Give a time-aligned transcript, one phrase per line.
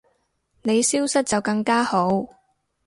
[0.63, 2.25] 你消失就更加好